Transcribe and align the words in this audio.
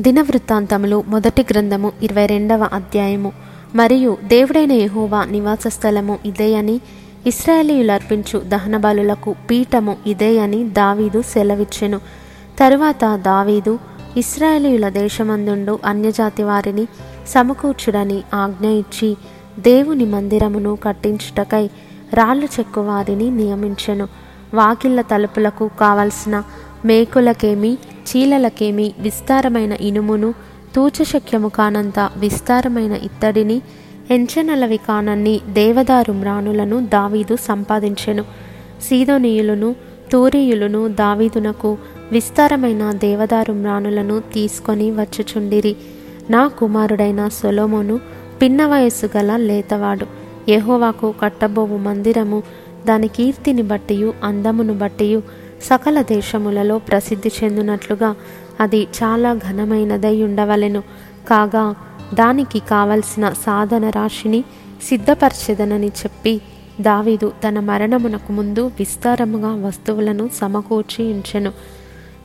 దినవృత్తాంతములు 0.00 1.04
మొదటి 1.08 1.46
గ్రంథము 1.50 1.92
ఇరవై 2.02 2.26
రెండవ 2.26 2.68
అధ్యాయము. 2.72 3.32
మరియు 3.74 4.16
దేవుడైన 4.24 4.72
యహోవా 4.72 5.24
నివాస 5.24 5.66
స్థలము 5.68 6.18
ఇదే 6.24 6.54
అని 6.54 6.80
ఇస్రాయేలీయులు 7.26 7.92
అర్పించు 7.92 8.42
పీఠము 9.50 9.96
ఇదే 10.06 10.38
అని 10.38 10.64
దావీదు 10.64 11.22
సెలవిచ్చెను. 11.22 11.98
తరువాత 12.60 13.16
దావీదు 13.16 13.78
ఇస్రాయేలీయుల 14.16 14.88
దేశమందుండు 14.88 15.78
అన్యజాతి 15.84 16.42
వారిని 16.42 16.88
సమకూర్చుడని 17.28 18.22
ఆజ్ఞ 18.34 18.66
ఇచ్చి 18.66 19.16
దేవుని 19.58 20.04
మందిరమును 20.04 20.78
కట్టించుటకై 20.82 21.66
రాళ్ళు 22.14 22.44
చెక్కు 22.44 22.80
వారిని 22.80 23.30
నియమించెను. 23.30 24.08
వాకిళ్ళ 24.54 25.00
తలుపులకు 25.00 25.70
కావలసిన 25.80 26.42
మేకులకేమి 26.84 27.78
చీలలకేమి 28.10 28.92
విస్తారమైన 28.98 29.72
ఇనుమును 29.72 30.34
తూచశక్యము 30.76 31.48
కానంత 31.48 32.10
విస్తారమైన 32.16 32.92
ఇత్తడిని 32.92 33.62
ఎంచెనలవి 34.10 34.76
కానన్ని 34.76 35.40
దేవదారు 35.52 36.12
మ్రాణులను 36.12 36.86
దావీదు 36.86 37.36
సంపాదించెను. 37.36 38.22
సీదోనీయులను 38.82 39.74
తూరీయులను 40.12 40.88
దావీదునకు 40.88 41.78
విస్తారమైన 42.12 42.92
దేవదారు 42.92 43.52
మ్రాణులను 43.52 44.20
తీసుకొని 44.20 44.90
వచ్చుచుండిరి. 44.90 45.76
నా 46.30 46.48
కుమారుడైన 46.48 47.28
సొలోమోను 47.28 48.00
పిన్న 48.42 48.66
వయస్సు 48.66 49.10
గల 49.16 49.36
లేతవాడు. 49.36 50.06
యహోవాకు 50.50 51.14
కట్టబోవు 51.22 51.76
మందిరము 51.76 52.42
దాని 52.86 53.08
కీర్తిని 53.08 53.62
బట్టియు 53.62 54.14
అందమును 54.24 54.74
బట్టియు. 54.74 55.22
సకల 55.62 56.02
దేశములలో 56.02 56.78
ప్రసిద్ధి 56.78 57.30
చెందినట్లుగా 57.44 58.14
అది 58.60 58.82
చాలా 58.82 59.34
ఘనమైనదై 59.34 60.22
ఉండవలెను. 60.22 60.80
కాగా 61.28 61.74
దానికి 62.14 62.58
కావలసిన 62.58 63.30
సాధన 63.30 63.88
రాశిని 63.88 64.44
సిద్ధపరచెదనని 64.82 65.88
చెప్పి 65.88 66.40
దావీదు 66.80 67.32
తన 67.48 67.60
మరణమునకు 67.60 68.32
ముందు 68.32 68.70
విస్తారముగా 68.78 69.66
వస్తువులను 69.66 70.30
సమకూర్చి 70.40 71.12
ఉంచెను. 71.12 71.50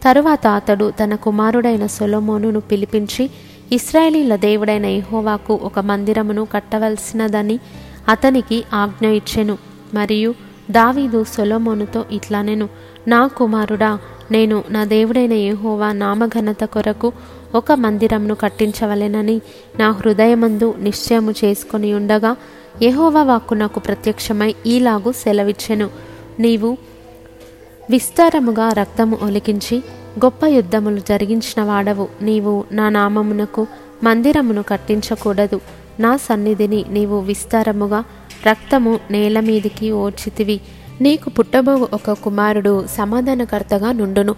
తరువాత 0.04 0.48
అతడు 0.48 0.94
తన 1.04 1.16
కుమారుడైన 1.16 1.86
సొలమోనును 1.86 2.60
పిలిపించి 2.60 3.30
ఇస్రాయేలీల 3.72 4.36
దేవుడైన 4.36 4.86
ఎహోవాకు 4.86 5.60
ఒక 5.64 5.80
మందిరమును 5.80 6.48
కట్టవలసినదని 6.52 7.60
అతనికి 8.08 8.64
ఆజ్ఞ 8.74 9.08
ఇచ్చెను. 9.08 9.58
మరియు 9.94 10.34
దావీదు 10.72 11.24
సొలమోనుతో 11.24 12.06
ఇట్లానెను. 12.12 12.70
నా 13.08 13.28
కుమారుడా 13.28 14.00
నేను 14.32 14.64
నా 14.70 14.86
దేవుడైన 14.86 15.34
యహోవా 15.34 15.94
నామఘనత 15.94 16.64
కొరకు 16.64 17.12
ఒక 17.56 17.72
మందిరంను 17.72 18.36
కట్టించవలెనని 18.36 19.42
నా 19.80 19.92
హృదయమందు 19.92 20.76
నిశ్చయము 20.80 21.32
చేసుకొని 21.32 21.94
ఉండగా 21.94 22.36
యహోవా 22.84 23.24
వాక్కు 23.24 23.54
నాకు 23.54 23.80
ప్రత్యక్షమై 23.80 24.56
ఈలాగు 24.66 25.12
సెలవిచ్చెను. 25.12 25.90
నీవు 26.40 26.78
విస్తారముగా 27.90 28.70
రక్తము 28.70 29.18
ఒలికించి 29.22 29.84
గొప్ప 30.26 30.46
యుద్ధములు 30.46 31.00
జరిగించిన 31.00 31.64
వాడవు. 31.64 32.08
నీవు 32.22 32.64
నా 32.72 32.90
నామమునకు 32.90 33.68
మందిరమును 34.04 34.64
కట్టించకూడదు. 34.64 35.60
నా 36.00 36.18
సన్నిధిని 36.18 36.86
నీవు 36.90 37.20
విస్తారముగా 37.20 38.04
రక్తము 38.48 39.00
నేల 39.12 39.40
మీదికి 39.40 39.92
ఓడ్చితివి 39.92 40.62
నీకు 41.02 41.30
పుట్టబోవు 41.30 41.88
ఒక 41.94 42.12
కుమారుడు 42.12 42.86
సమాధానకర్తగా 42.98 43.92
నుండును. 43.92 44.36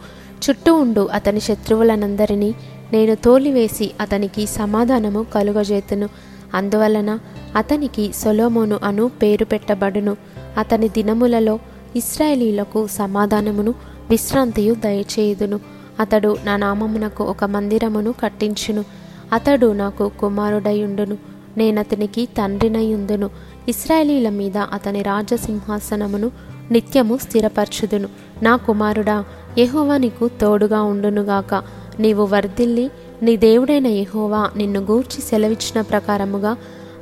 చుట్టూ 0.49 0.73
ఉండు 0.73 1.09
అతని 1.13 1.39
శత్రువులనందరినీ. 1.39 2.55
నేను 2.93 3.15
తోలివేసి 3.15 3.91
అతనికి 4.01 4.45
సమాధానము 4.45 5.25
కలుగజేతును. 5.35 6.09
అందువలన 6.53 7.19
అతనికి 7.55 8.11
సొలోమోను 8.15 8.79
అను 8.83 9.11
పేరు 9.21 9.45
పెట్టబడును. 9.45 10.17
అతని 10.57 10.89
దినములలో 10.89 11.59
ఇస్రాయేలీలకు 11.95 12.87
సమాధానమును 12.87 13.73
విశ్రాంతియు 14.09 14.73
దయచేయుదును. 14.73 15.59
అతడు 15.99 16.37
నా 16.45 16.57
నామమునకు 16.57 17.23
ఒక 17.23 17.43
మందిరమును 17.43 18.13
కట్టించును. 18.23 18.85
అతడు 19.33 19.71
నాకు 19.71 20.11
కుమారుడయుండును. 20.19 21.17
నేనతనికి 21.57 22.25
తండ్రినయుందును. 22.25 23.29
ఇస్రాయేలీల 23.69 24.29
మీద 24.29 24.57
అతని 24.57 25.01
రాజసింహాసనమును 25.01 26.31
నిత్యము 26.71 27.17
స్థిరపరచుదును. 27.17 28.09
నా 28.41 28.55
కుమారుడా 28.55 29.25
యహోవా 29.57 29.97
నీకు 29.97 30.29
తోడుగా 30.41 30.81
ఉండునుగాక. 30.81 31.63
నీవు 31.99 32.23
వర్ధిల్లి 32.23 32.91
నీ 33.21 33.37
దేవుడైన 33.37 33.87
యహోవా 33.87 34.49
నిన్ను 34.57 34.79
గూర్చి 34.79 35.21
సెలవిచ్చిన 35.21 35.81
ప్రకారముగా 35.81 36.57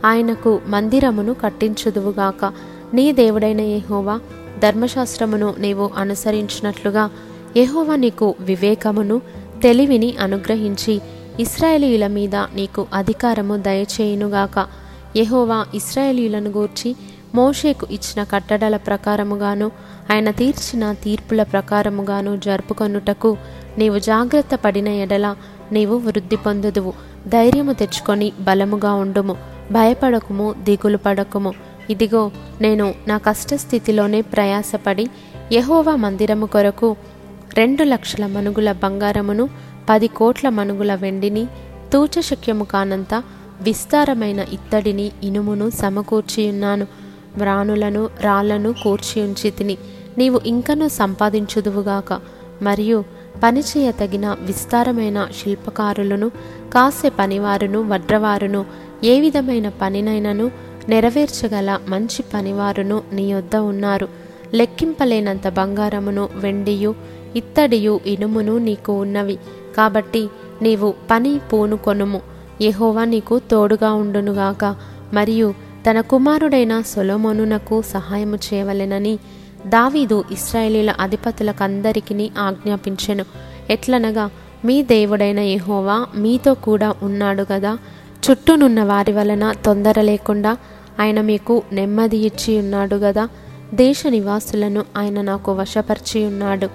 ఆయనకు 0.06 0.62
మందిరమును 0.68 1.34
కట్టించుదువుగాక. 1.34 2.54
నీ 2.94 3.12
దేవుడైన 3.12 3.62
యహోవా 3.62 4.20
ధర్మశాస్త్రమును 4.60 5.56
నీవు 5.60 5.90
అనుసరించినట్లుగా 5.98 7.12
యహోవా 7.58 7.96
నీకు 7.96 8.36
వివేకమును 8.40 9.22
తెలివిని 9.64 10.16
అనుగ్రహించి 10.20 11.02
ఇస్రాయేలీయుల 11.40 12.08
మీద 12.08 12.36
నీకు 12.36 12.88
అధికారము 12.94 13.58
దయచేయునుగాక. 13.58 14.68
యెహోవా 15.18 15.66
ఇస్రాయేలీయులను 15.76 16.50
గూర్చి 16.50 16.96
మోషేకు 17.36 17.88
ఇచ్చిన 17.92 18.24
కట్టడల 18.24 18.76
ప్రకారముగాను 18.78 19.68
ఆయన 20.12 20.32
తీర్చిన 20.32 20.84
తీర్పుల 21.04 21.44
ప్రకారముగాను 21.44 22.32
జరుపుకొనుటకు 22.46 23.38
నీవు 23.78 24.00
జాగ్రత్త 24.00 24.56
పడిన 24.66 24.90
ఎడల 25.04 25.28
నీవు 25.72 25.96
వృద్ధి 25.98 26.36
పొందుదువు. 26.36 26.94
ధైర్యము 27.28 27.74
తెచ్చుకొని 27.74 28.32
బలముగా 28.42 28.94
ఉండుము. 28.94 29.36
భయపడకుము 29.72 30.48
దిగులు 30.64 30.98
పడకుము. 30.98 31.54
ఇదిగో 31.90 32.32
నేను 32.62 32.86
నా 33.08 33.18
కష్టస్థితిలోనే 33.18 34.22
ప్రయాసపడి 34.22 35.06
యహోవా 35.54 35.96
మందిరము 35.96 36.46
కొరకు 36.46 36.90
రెండు 37.58 37.84
లక్షల 37.84 38.26
మనుగుల 38.26 38.70
బంగారమును 38.72 39.50
పది 39.90 40.08
కోట్ల 40.08 40.50
మనుగుల 40.50 40.94
వెండిని 40.96 41.44
తూచశక్యము 41.94 42.64
కానంత 42.64 43.14
విస్తారమైన 43.62 44.42
ఇత్తడిని 44.54 45.12
ఇనుమును 45.24 45.70
సమకూర్చియున్నాను. 45.70 46.86
వ్రాణులను 47.38 48.10
రాళ్ళను 48.22 48.74
కూర్చి 48.74 49.22
ఉంచి 49.22 49.52
తిని 49.52 49.78
నీవు 50.18 50.40
ఇంకనూ 50.46 50.88
సంపాదించుదువుగాక. 50.88 52.22
మరియు 52.62 53.04
పనిచేయ 53.44 53.92
తగిన 53.92 54.38
విస్తారమైన 54.42 55.28
శిల్పకారులను 55.44 56.30
కాసే 56.74 57.12
పనివారును 57.20 57.90
వడ్రవారును 57.90 58.66
ఏ 59.04 59.20
విధమైన 59.20 59.72
పనినైనను 59.82 60.52
నెరవేర్చగల 60.90 61.80
మంచి 61.88 62.24
పనివారును 62.34 63.02
నీ 63.14 63.34
వద్ద 63.34 63.56
ఉన్నారు. 63.56 64.08
లెక్కింపలేనంత 64.54 65.48
బంగారమును 65.48 66.30
వెండియు 66.36 66.96
ఇత్తడియు 67.36 68.00
ఇనుమును 68.06 68.58
నీకు 68.58 69.02
ఉన్నవి. 69.02 69.40
కాబట్టి 69.78 70.30
నీవు 70.62 70.94
పని 71.12 71.40
పూనుకొనుము. 71.54 72.22
ఎహోవా 72.62 73.06
నీకు 73.06 73.40
తోడుగా 73.40 73.94
ఉండునుగాక. 73.94 74.76
మరియు 75.14 75.54
తన 75.86 76.02
కుమారుడైన 76.02 76.82
సొలోమోనునకు 76.82 77.82
సహాయము 77.82 78.36
చేయవలెనని 78.36 79.20
దావీదు 79.68 80.24
ఇస్రాయేలీల 80.32 80.96
అధిపతులకందరికీ 81.00 82.32
ఆజ్ఞాపించెను. 82.38 83.26
ఎట్లనగా 83.70 84.30
మీ 84.66 84.84
దేవుడైన 84.84 85.40
యహోవా 85.40 86.06
మీతో 86.16 86.54
కూడా 86.54 86.96
ఉన్నాడు 87.02 87.44
కదా 87.44 87.78
చుట్టూనున్న 88.24 88.84
వారి 88.84 89.14
వలన 89.14 89.54
తొందర 89.66 90.02
లేకుండా 90.02 90.58
ఆయన 91.00 91.22
మీకు 91.22 91.64
నెమ్మది 91.72 92.18
ఇచ్చి 92.18 92.58
ఉన్నాడు 92.60 92.96
గదా 92.96 93.30
దేశ 93.74 94.08
నివాసులను 94.08 94.86
ఆయన 94.98 95.22
నాకు 95.22 95.52
వశపరిచి 95.54 96.26
ఉన్నాడు. 96.26 96.70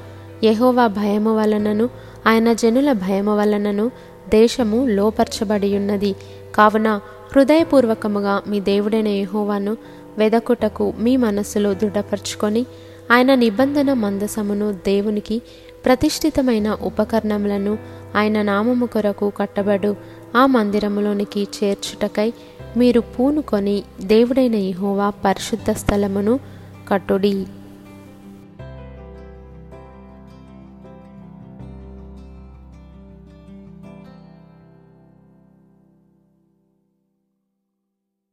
యహోవా 0.44 0.86
భయము 0.86 1.36
వలనను 1.36 1.90
ఆయన 2.26 2.52
జనుల 2.52 2.92
భయము 2.92 3.38
వలనను 3.38 3.90
దేశము 4.28 4.86
లోపరచబడి 4.86 5.76
ఉన్నది 5.76 6.14
కావున 6.54 7.00
హృదయపూర్వకముగా 7.34 8.42
మీ 8.48 8.60
దేవుడైన 8.60 9.08
యహోవాను 9.08 9.76
వెదకుటకు 10.18 10.92
మీ 10.98 11.16
మనస్సులో 11.16 11.74
దృఢపరుచుకొని 11.74 12.66
ఆయన 13.10 13.34
నిబంధన 13.34 13.92
మందసమును 13.92 14.72
దేవునికి 14.72 15.42
ప్రతిష్ఠితమైన 15.84 16.78
ఉపకరణములను 16.82 17.78
ఆయన 18.16 18.42
నామము 18.42 18.86
కొరకు 18.86 19.30
కట్టబడు 19.30 19.96
ఆ 20.36 20.46
మందిరములోనికి 20.46 21.42
చేర్చుటకై 21.42 22.32
మీరు 22.76 23.00
పూనుకొని 23.00 23.82
దేవుడైన 24.00 24.54
ఇహోవా 24.54 25.12
పరిశుద్ధ 25.24 25.70
స్థలమును 25.70 26.40
కట్టుడి. 26.88 27.46